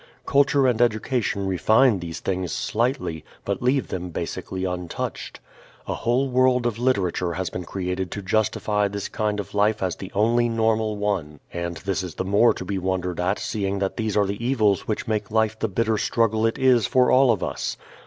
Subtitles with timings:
[0.25, 5.39] Culture and education refine these things slightly but leave them basically untouched.
[5.87, 9.95] A whole world of literature has been created to justify this kind of life as
[9.95, 11.39] the only normal one.
[11.53, 14.87] And this is the more to be wondered at seeing that these are the evils
[14.87, 17.77] which make life the bitter struggle it is for all of us.